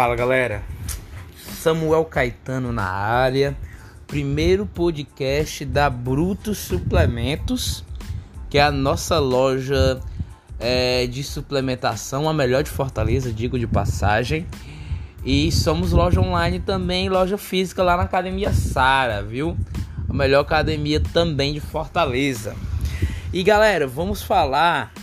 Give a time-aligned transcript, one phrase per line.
[0.00, 0.62] Fala galera,
[1.58, 3.54] Samuel Caetano na área,
[4.06, 7.84] primeiro podcast da Brutos Suplementos,
[8.48, 10.00] que é a nossa loja
[10.58, 14.46] é, de suplementação, a melhor de Fortaleza, digo de passagem.
[15.22, 19.54] E somos loja online também, loja física lá na Academia Sara, viu?
[20.08, 22.56] A melhor academia também de Fortaleza.
[23.34, 24.94] E galera, vamos falar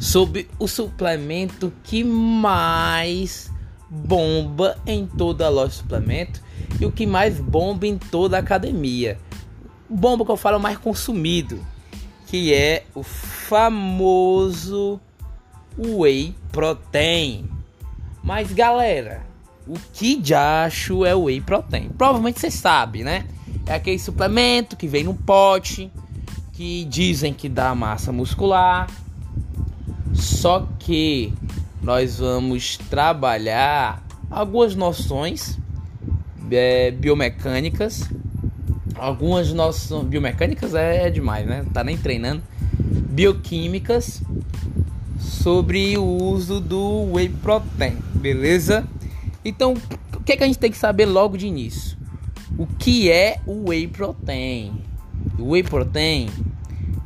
[0.00, 3.51] sobre o suplemento que mais
[3.92, 6.40] bomba em toda a loja de suplemento
[6.80, 9.18] e o que mais bomba em toda a academia.
[9.88, 11.60] Bomba que eu falo mais consumido,
[12.26, 14.98] que é o famoso
[15.76, 17.50] Whey Protein.
[18.22, 19.26] Mas galera,
[19.66, 21.90] o que de acho é Whey Protein?
[21.90, 23.26] Provavelmente você sabe, né?
[23.66, 25.92] É aquele suplemento que vem no pote,
[26.54, 28.88] que dizem que dá massa muscular.
[30.14, 31.32] Só que
[31.82, 35.58] nós vamos trabalhar algumas noções
[36.50, 38.08] é, biomecânicas.
[38.94, 41.66] Algumas noções biomecânicas é, é demais, né?
[41.74, 42.42] Tá nem treinando.
[43.10, 44.22] Bioquímicas
[45.18, 48.86] sobre o uso do whey protein, beleza?
[49.44, 49.74] Então,
[50.14, 51.98] o que, é que a gente tem que saber logo de início?
[52.56, 54.72] O que é o whey protein?
[55.38, 56.28] O whey protein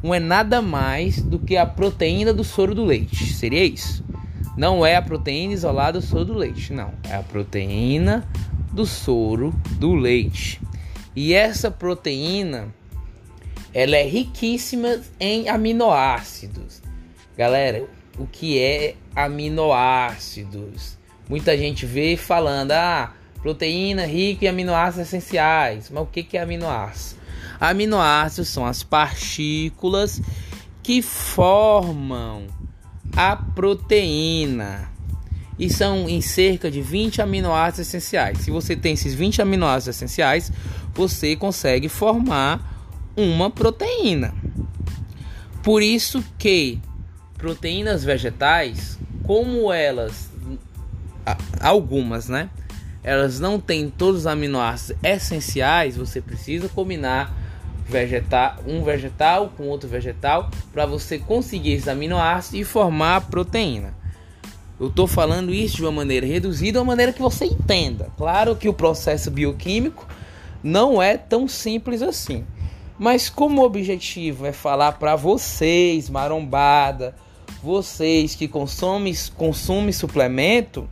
[0.03, 3.33] não é nada mais do que a proteína do soro do leite.
[3.33, 4.05] Seria isso?
[4.57, 6.95] Não é a proteína isolada do soro do leite, não.
[7.05, 8.27] É a proteína
[8.73, 10.61] do soro do leite.
[11.15, 12.75] E essa proteína,
[13.73, 16.83] ela é riquíssima em aminoácidos.
[17.37, 17.87] Galera,
[18.19, 20.97] o que é aminoácidos?
[21.29, 23.13] Muita gente vê falando, ah,
[23.43, 25.91] proteína rica em aminoácidos essenciais.
[25.91, 27.21] Mas o que é aminoácido?
[27.61, 30.21] Aminoácidos são as partículas
[30.83, 32.47] que formam
[33.17, 34.91] a proteína.
[35.59, 38.41] E são em cerca de 20 aminoácidos essenciais.
[38.41, 40.53] Se você tem esses 20 aminoácidos essenciais,
[40.95, 42.77] você consegue formar
[43.17, 44.35] uma proteína.
[45.63, 46.79] Por isso que
[47.39, 50.31] proteínas vegetais, como elas
[51.61, 52.51] algumas, né?
[53.03, 57.46] Elas não têm todos os aminoácidos essenciais, você precisa combinar
[57.89, 63.95] vegetal, um vegetal com outro vegetal para você conseguir esses aminoácidos e formar a proteína.
[64.79, 68.11] Eu estou falando isso de uma maneira reduzida, uma maneira que você entenda.
[68.17, 70.07] Claro que o processo bioquímico
[70.63, 72.45] não é tão simples assim.
[72.99, 77.15] Mas como objetivo é falar para vocês, marombada,
[77.63, 80.89] vocês que consomem, consomem suplemento,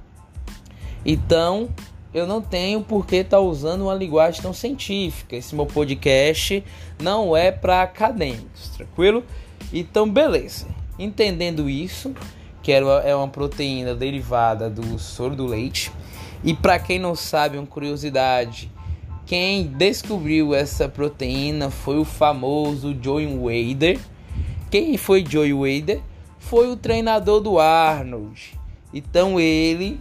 [1.04, 1.68] então
[2.14, 5.34] eu não tenho por que estar tá usando uma linguagem tão científica.
[5.34, 6.62] Esse meu podcast
[7.02, 9.24] não é para acadêmicos, tranquilo?
[9.72, 10.68] Então, beleza.
[10.96, 12.14] Entendendo isso,
[12.62, 15.90] que é uma proteína derivada do soro do leite.
[16.44, 18.70] E para quem não sabe, uma curiosidade,
[19.26, 23.98] quem descobriu essa proteína foi o famoso Joey Wader.
[24.70, 26.00] Quem foi Joey Wader?
[26.38, 28.54] Foi o treinador do Arnold.
[28.92, 29.98] Então ele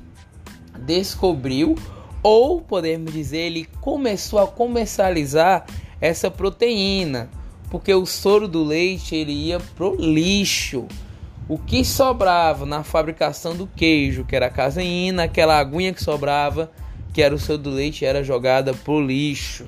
[0.78, 1.75] descobriu
[2.23, 5.66] ou podemos dizer ele começou a comercializar
[6.00, 7.29] essa proteína,
[7.69, 10.88] porque o soro do leite ele ia pro lixo.
[11.47, 16.72] O que sobrava na fabricação do queijo, que era a caseína, aquela aguinha que sobrava,
[17.12, 19.66] que era o soro do leite, era jogada pro lixo.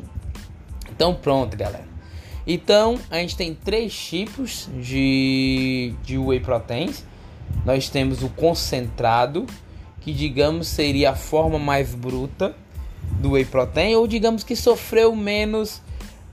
[0.90, 1.88] Então pronto, galera.
[2.48, 7.04] Então a gente tem três tipos de, de whey proteins.
[7.66, 9.46] Nós temos o concentrado,
[10.06, 12.56] que digamos seria a forma mais bruta
[13.20, 15.82] do whey protein, ou digamos que sofreu menos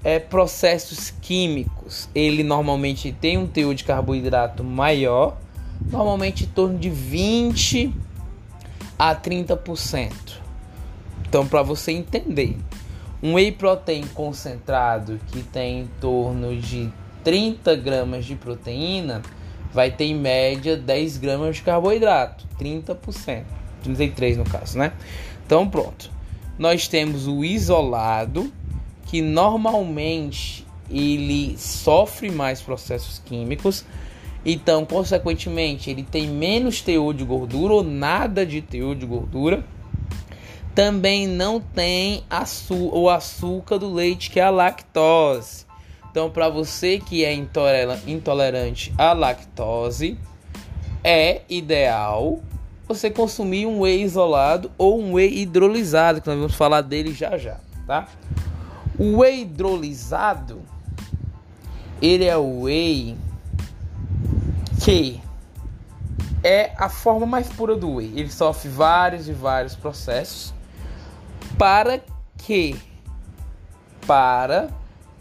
[0.04, 2.06] é, processos químicos.
[2.14, 5.38] Ele normalmente tem um teor de carboidrato maior,
[5.90, 7.94] normalmente em torno de 20
[8.98, 10.12] a 30%.
[11.26, 12.58] Então, para você entender,
[13.22, 16.92] um whey protein concentrado que tem em torno de
[17.24, 19.22] 30 gramas de proteína
[19.72, 23.61] vai ter em média 10 gramas de carboidrato, 30%.
[23.82, 24.92] 33 no caso, né?
[25.44, 26.10] Então pronto.
[26.58, 28.52] Nós temos o isolado,
[29.06, 33.84] que normalmente ele sofre mais processos químicos,
[34.44, 39.64] então consequentemente ele tem menos teor de gordura ou nada de teor de gordura.
[40.74, 42.22] Também não tem
[42.92, 45.66] o açúcar do leite, que é a lactose.
[46.10, 50.18] Então, para você que é intolerante à lactose,
[51.04, 52.40] é ideal
[52.94, 57.36] você consumir um whey isolado ou um whey hidrolisado, que nós vamos falar dele já
[57.38, 58.08] já, tá?
[58.98, 60.60] O whey hidrolisado,
[62.00, 63.16] ele é o whey
[64.82, 65.20] que
[66.42, 68.12] é a forma mais pura do whey.
[68.16, 70.52] Ele sofre vários e vários processos
[71.56, 72.00] para
[72.36, 72.76] que
[74.06, 74.68] para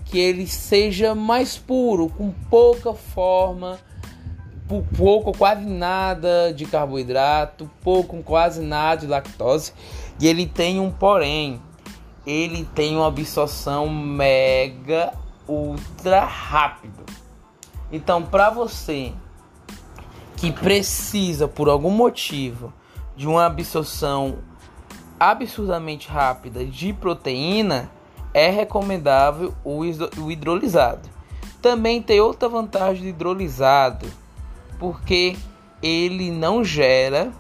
[0.06, 3.80] que ele seja mais puro, com pouca forma,
[4.80, 9.74] pouco quase nada de carboidrato, pouco quase nada de lactose,
[10.20, 11.60] e ele tem um porém,
[12.26, 15.12] ele tem uma absorção mega
[15.48, 17.04] ultra rápido.
[17.92, 19.12] Então, para você
[20.38, 22.72] que precisa por algum motivo
[23.18, 24.38] de uma absorção
[25.20, 27.92] absurdamente rápida de proteína,
[28.34, 29.84] é recomendável o
[30.32, 31.10] hidrolisado.
[31.62, 34.08] Também tem outra vantagem do hidrolisado,
[34.82, 35.38] porque
[35.80, 37.32] ele não gera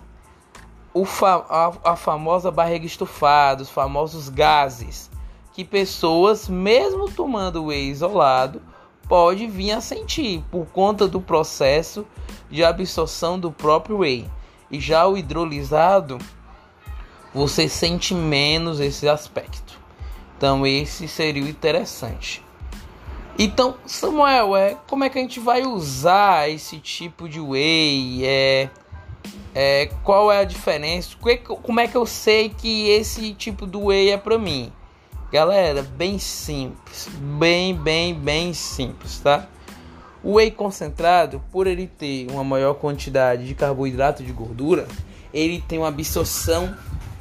[1.08, 5.10] fa a, a famosa barriga estufada, os famosos gases,
[5.52, 8.62] que pessoas, mesmo tomando whey isolado,
[9.08, 12.06] pode vir a sentir por conta do processo
[12.48, 14.30] de absorção do próprio whey.
[14.70, 16.20] E já o hidrolisado,
[17.34, 19.80] você sente menos esse aspecto.
[20.38, 22.46] Então esse seria o interessante.
[23.38, 28.26] Então, Samuel, é, como é que a gente vai usar esse tipo de whey?
[28.26, 28.70] É,
[29.54, 31.16] é, qual é a diferença?
[31.64, 34.72] Como é que eu sei que esse tipo de whey é para mim?
[35.32, 39.48] Galera, bem simples, bem, bem, bem simples, tá?
[40.22, 44.88] O whey concentrado, por ele ter uma maior quantidade de carboidrato de gordura,
[45.34, 46.76] ele tem uma absorção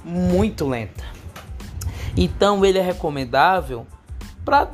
[0.05, 1.05] muito lenta.
[2.17, 3.87] Então ele é recomendável
[4.45, 4.69] para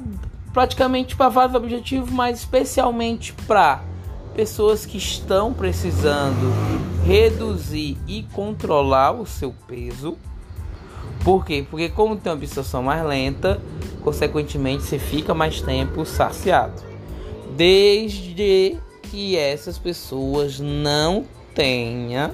[0.57, 3.83] praticamente para vários objetivos, mas especialmente para
[4.35, 6.51] pessoas que estão precisando
[7.05, 10.17] reduzir e controlar o seu peso
[11.23, 11.67] por quê?
[11.69, 13.61] Porque como tem uma absorção mais lenta,
[14.05, 16.81] consequentemente você fica mais tempo saciado.
[17.57, 22.31] Desde que essas pessoas não tenham,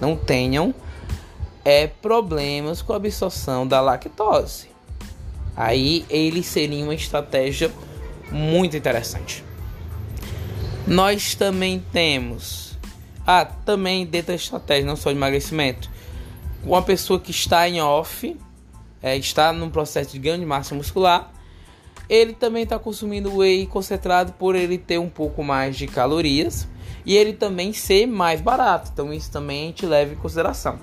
[0.00, 0.74] não tenham
[1.64, 4.69] é, problemas com a absorção da lactose.
[5.56, 7.70] Aí ele seria uma estratégia
[8.30, 9.44] muito interessante.
[10.86, 12.78] Nós também temos,
[13.26, 15.90] ah, também dentro da estratégia, não só de emagrecimento,
[16.64, 18.36] uma pessoa que está em off,
[19.02, 21.32] é, está num processo de ganho de massa muscular,
[22.08, 26.66] ele também está consumindo whey concentrado por ele ter um pouco mais de calorias
[27.06, 28.90] e ele também ser mais barato.
[28.92, 30.78] Então isso também a gente leva em consideração.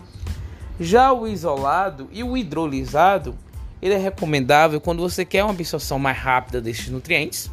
[0.79, 3.35] Já o isolado e o hidrolisado,
[3.81, 7.49] ele é recomendável quando você quer uma absorção mais rápida desses nutrientes.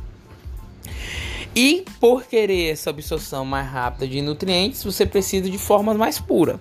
[1.54, 6.58] E por querer essa absorção mais rápida de nutrientes, você precisa de formas mais puras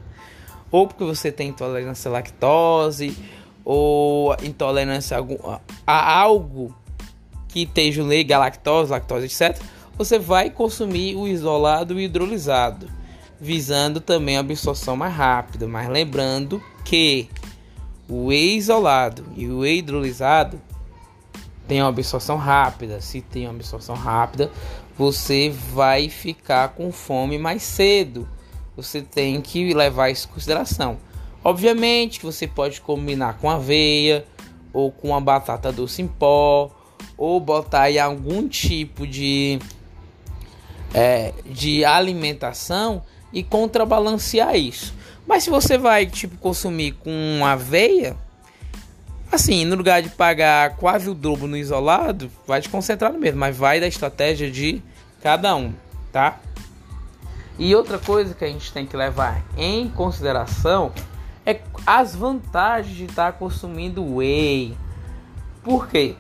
[0.74, 3.16] ou porque você tem intolerância à lactose,
[3.64, 5.18] ou intolerância
[5.86, 6.76] a algo
[7.48, 9.56] que esteja liga à lactose, lactose, etc.,
[9.96, 12.90] você vai consumir o isolado e hidrolisado,
[13.40, 15.68] visando também a absorção mais rápida.
[15.68, 17.30] Mas lembrando que
[18.14, 20.62] o whey isolado e o whey hidrolisado
[21.68, 23.02] tem uma absorção rápida.
[23.02, 24.52] Se tem uma absorção rápida,
[24.98, 28.28] você vai ficar com fome mais cedo
[28.76, 30.98] você tem que levar isso em consideração.
[31.44, 34.26] Obviamente que você pode combinar com aveia
[34.72, 36.72] ou com a batata doce em pó
[37.18, 39.60] ou botar aí algum tipo de
[40.94, 44.94] é, de alimentação e contrabalancear isso.
[45.28, 48.16] Mas se você vai tipo consumir com aveia,
[49.32, 53.40] assim, no lugar de pagar quase o dobro no isolado, vai te concentrar no mesmo,
[53.40, 54.82] mas vai da estratégia de
[55.22, 55.74] cada um,
[56.12, 56.40] tá?
[57.58, 60.92] E outra coisa que a gente tem que levar em consideração
[61.46, 64.76] é as vantagens de estar consumindo whey.
[65.64, 66.16] Por quê?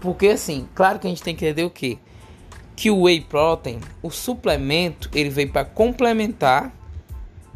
[0.00, 1.98] Porque assim, claro que a gente tem que entender o que?
[2.76, 6.72] Que o whey protein, o suplemento, ele veio para complementar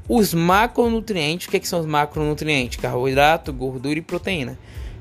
[0.09, 1.47] os macronutrientes.
[1.47, 2.81] O que, é que são os macronutrientes?
[2.81, 4.59] Carboidrato, gordura e proteína.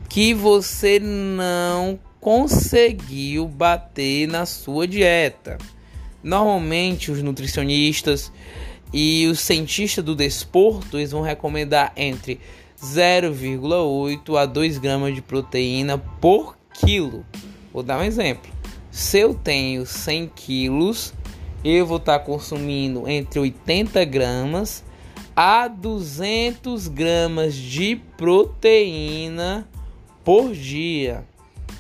[0.09, 5.57] Que você não conseguiu bater na sua dieta.
[6.23, 8.31] Normalmente os nutricionistas
[8.91, 12.39] e os cientistas do desporto eles vão recomendar entre
[12.81, 17.25] 0,8 a 2 gramas de proteína por quilo.
[17.71, 18.51] Vou dar um exemplo.
[18.91, 21.13] Se eu tenho 100 quilos,
[21.63, 24.83] eu vou estar consumindo entre 80 gramas
[25.39, 29.69] a 200 gramas de proteína
[30.25, 31.23] por dia.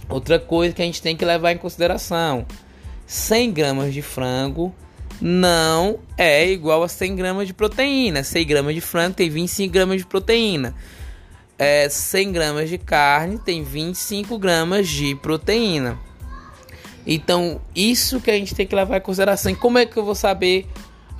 [0.07, 2.45] Outra coisa que a gente tem que levar em consideração
[3.07, 4.75] 100 gramas de frango
[5.19, 8.23] não é igual a 100 gramas de proteína.
[8.23, 10.75] 100 gramas de frango tem 25 gramas de proteína.
[11.57, 15.97] É, 100 gramas de carne tem 25 gramas de proteína.
[17.07, 19.51] Então, isso que a gente tem que levar em consideração.
[19.51, 20.67] E como é que eu vou saber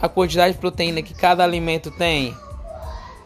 [0.02, 2.36] a quantidade de proteína que cada alimento tem?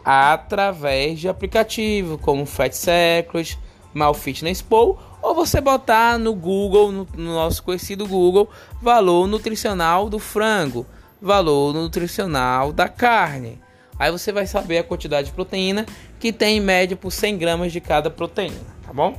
[0.04, 3.58] Através de aplicativo como Fat Secret,
[3.94, 8.50] MyFitnessPal ou você botar no Google, no, no nosso conhecido Google,
[8.80, 10.84] valor nutricional do frango,
[11.20, 13.60] valor nutricional da carne.
[13.98, 15.86] Aí você vai saber a quantidade de proteína
[16.18, 19.16] que tem em média por 100 gramas de cada proteína, tá bom?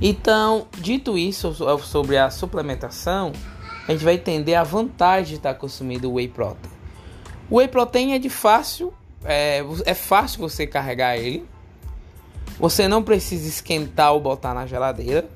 [0.00, 1.52] Então, dito isso
[1.82, 3.32] sobre a suplementação,
[3.86, 6.70] a gente vai entender a vantagem de estar consumindo whey protein.
[7.48, 8.92] O whey protein é de fácil,
[9.24, 11.46] é, é fácil você carregar ele.
[12.58, 15.28] Você não precisa esquentar ou botar na geladeira.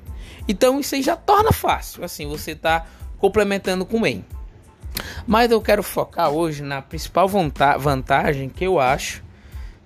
[0.47, 2.03] Então isso aí já torna fácil.
[2.03, 2.85] Assim, você está
[3.17, 4.25] complementando com whey.
[5.25, 7.29] Mas eu quero focar hoje na principal
[7.79, 9.23] vantagem que eu acho,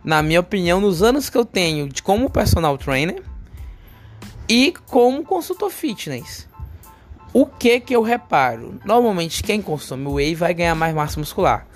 [0.03, 3.21] na minha opinião, nos anos que eu tenho de como personal trainer
[4.49, 6.47] e como consultor fitness.
[7.37, 8.79] O que que eu reparo?
[8.85, 11.67] Normalmente quem consome whey vai ganhar mais massa muscular.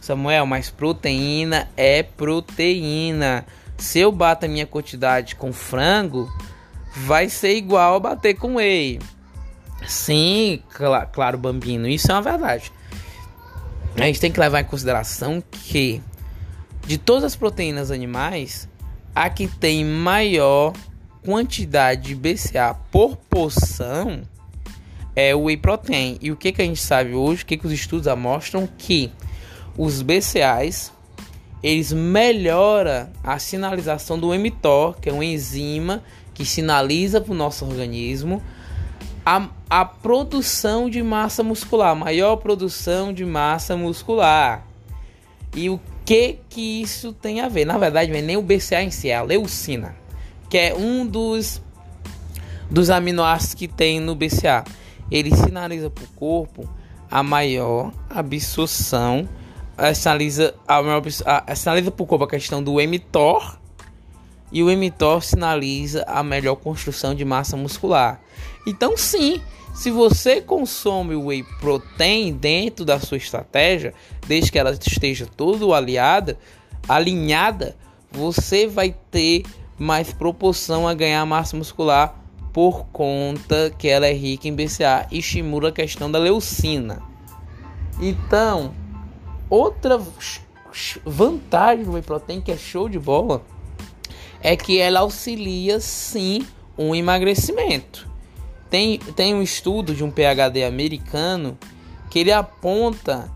[0.00, 3.44] Samuel, mas proteína é proteína.
[3.76, 6.32] Se eu bato a minha quantidade com frango,
[6.98, 9.00] vai ser igual a bater com whey.
[9.88, 12.70] Sim, cl claro, bambino, isso é uma verdade.
[13.96, 16.00] A gente tem que levar em consideração que
[16.86, 18.68] de todas as proteínas animais,
[19.12, 20.74] a que tem maior
[21.24, 24.22] quantidade de BCA por porção
[25.18, 26.16] é o whey protein.
[26.22, 29.10] E o que, que a gente sabe hoje, o que, que os estudos mostram que
[29.76, 30.92] os BCAs
[31.60, 37.64] eles melhoram a sinalização do mTOR, que é uma enzima que sinaliza para o nosso
[37.64, 38.40] organismo
[39.26, 44.64] a, a produção de massa muscular, maior produção de massa muscular.
[45.52, 47.64] E o que que isso tem a ver?
[47.64, 49.96] Na verdade, não é nem o BCA em si, é a leucina,
[50.48, 51.60] que é um dos
[52.70, 54.62] dos aminoácidos que tem no BCA
[55.10, 56.68] ele sinaliza para o corpo
[57.10, 59.28] a maior absorção,
[59.94, 63.58] sinaliza, a maior, a, sinaliza para o corpo a questão do mTOR
[64.52, 68.20] e o mTOR sinaliza a melhor construção de massa muscular.
[68.66, 69.40] Então, sim,
[69.74, 73.94] se você consome whey protein dentro da sua estratégia,
[74.26, 76.38] desde que ela esteja todo aliada,
[76.88, 77.76] alinhada,
[78.10, 79.44] você vai ter
[79.78, 82.17] mais proporção a ganhar massa muscular
[82.58, 87.00] por conta que ela é rica em BCA e estimula a questão da leucina.
[88.00, 88.74] Então,
[89.48, 90.02] outra
[91.06, 93.44] vantagem do whey protein que é show de bola
[94.40, 96.44] é que ela auxilia sim
[96.76, 98.10] um emagrecimento.
[98.68, 101.56] Tem, tem um estudo de um PhD americano
[102.10, 103.30] que ele aponta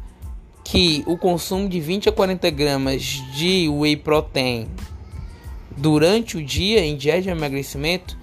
[0.65, 3.03] que o consumo de 20 a 40 gramas
[3.33, 4.67] de whey protein
[5.77, 8.21] durante o dia em dieta de emagrecimento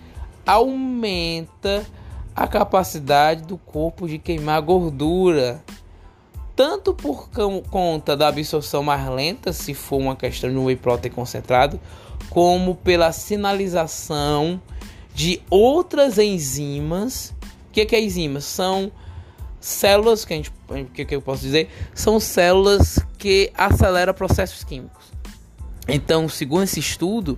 [0.50, 1.86] aumenta
[2.36, 5.64] a capacidade do corpo de queimar gordura,
[6.56, 7.30] tanto por
[7.70, 11.80] conta da absorção mais lenta, se for uma questão de um whey protein concentrado,
[12.32, 14.60] como pela sinalização
[15.14, 17.34] de outras enzimas.
[17.68, 18.46] O que, que é enzimas?
[18.46, 18.92] São
[19.60, 20.52] células que a gente,
[20.96, 25.06] que, que eu posso dizer, são células que aceleram processos químicos.
[25.88, 27.38] Então, segundo esse estudo,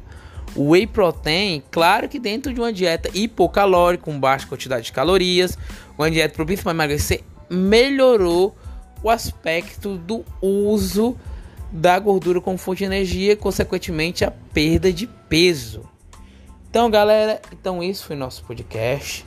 [0.55, 5.57] o whey protein, claro que dentro de uma dieta hipocalórica, com baixa quantidade de calorias,
[5.97, 8.55] uma dieta propícia para emagrecer, melhorou
[9.03, 11.17] o aspecto do uso
[11.71, 15.83] da gordura como fonte de energia, consequentemente a perda de peso.
[16.69, 19.25] Então, galera, então esse foi nosso podcast.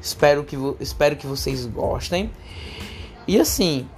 [0.00, 2.30] Espero que, espero que vocês gostem.
[3.26, 3.88] E assim,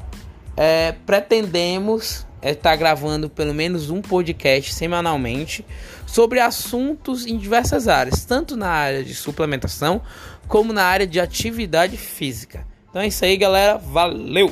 [0.56, 5.64] é, pretendemos estar é, tá gravando pelo menos um podcast semanalmente
[6.08, 10.00] sobre assuntos em diversas áreas, tanto na área de suplementação
[10.48, 12.66] como na área de atividade física.
[12.88, 13.76] Então é isso aí, galera.
[13.76, 14.50] Valeu!